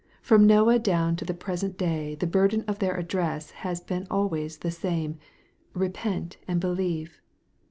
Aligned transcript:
From 0.23 0.47
Noah 0.47 0.79
down 0.79 1.15
to 1.17 1.25
the 1.25 1.35
present 1.35 1.77
day 1.77 2.15
the 2.15 2.25
burden 2.25 2.63
of 2.67 2.79
their 2.79 2.97
address 2.97 3.51
has 3.51 3.81
been 3.81 4.07
always 4.09 4.57
the 4.57 4.69
eame" 4.69 5.17
Repent 5.83 6.37
and 6.47 6.59
believe." 6.59 7.21